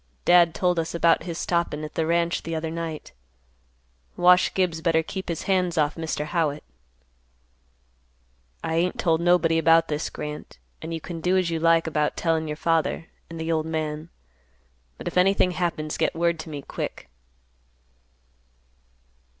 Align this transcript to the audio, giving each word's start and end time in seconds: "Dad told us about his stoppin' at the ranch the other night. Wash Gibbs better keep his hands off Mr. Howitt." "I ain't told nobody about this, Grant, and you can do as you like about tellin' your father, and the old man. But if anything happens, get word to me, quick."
"Dad 0.25 0.55
told 0.55 0.79
us 0.79 0.95
about 0.95 1.25
his 1.25 1.37
stoppin' 1.37 1.83
at 1.83 1.93
the 1.93 2.07
ranch 2.07 2.41
the 2.41 2.55
other 2.55 2.71
night. 2.71 3.11
Wash 4.17 4.51
Gibbs 4.55 4.81
better 4.81 5.03
keep 5.03 5.29
his 5.29 5.43
hands 5.43 5.77
off 5.77 5.93
Mr. 5.93 6.25
Howitt." 6.25 6.63
"I 8.63 8.77
ain't 8.77 8.97
told 8.99 9.21
nobody 9.21 9.59
about 9.59 9.89
this, 9.89 10.09
Grant, 10.09 10.57
and 10.81 10.91
you 10.91 10.99
can 10.99 11.21
do 11.21 11.37
as 11.37 11.51
you 11.51 11.59
like 11.59 11.85
about 11.85 12.17
tellin' 12.17 12.47
your 12.47 12.57
father, 12.57 13.09
and 13.29 13.39
the 13.39 13.51
old 13.51 13.67
man. 13.67 14.09
But 14.97 15.07
if 15.07 15.17
anything 15.19 15.51
happens, 15.51 15.97
get 15.99 16.15
word 16.15 16.39
to 16.39 16.49
me, 16.49 16.63
quick." 16.63 17.07